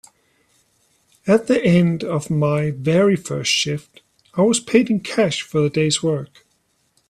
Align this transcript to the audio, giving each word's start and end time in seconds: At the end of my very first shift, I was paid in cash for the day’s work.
At 1.27 1.45
the 1.45 1.63
end 1.63 2.03
of 2.03 2.31
my 2.31 2.71
very 2.71 3.15
first 3.15 3.51
shift, 3.51 4.01
I 4.33 4.41
was 4.41 4.59
paid 4.59 4.89
in 4.89 5.01
cash 5.01 5.43
for 5.43 5.61
the 5.61 5.69
day’s 5.69 6.01
work. 6.01 6.43